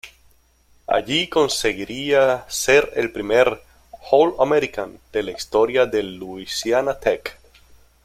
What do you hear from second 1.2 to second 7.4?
conseguiría ser el primer All-American de la historia de Louisiana Tech.